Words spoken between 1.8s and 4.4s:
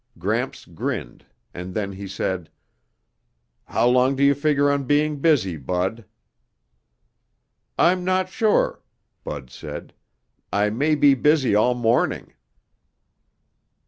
he said, "How long do you